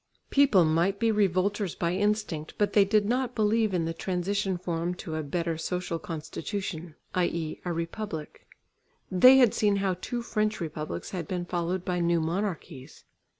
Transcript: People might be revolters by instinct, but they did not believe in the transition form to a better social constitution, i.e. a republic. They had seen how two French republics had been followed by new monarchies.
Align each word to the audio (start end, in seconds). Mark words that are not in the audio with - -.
People 0.31 0.65
might 0.65 0.97
be 0.97 1.11
revolters 1.11 1.75
by 1.75 1.93
instinct, 1.93 2.55
but 2.57 2.73
they 2.73 2.83
did 2.83 3.05
not 3.05 3.35
believe 3.35 3.71
in 3.71 3.85
the 3.85 3.93
transition 3.93 4.57
form 4.57 4.95
to 4.95 5.13
a 5.13 5.21
better 5.21 5.59
social 5.59 5.99
constitution, 5.99 6.95
i.e. 7.13 7.61
a 7.65 7.71
republic. 7.71 8.47
They 9.11 9.37
had 9.37 9.53
seen 9.53 9.75
how 9.75 9.93
two 10.01 10.23
French 10.23 10.59
republics 10.59 11.11
had 11.11 11.27
been 11.27 11.45
followed 11.45 11.85
by 11.85 11.99
new 11.99 12.19
monarchies. 12.19 13.03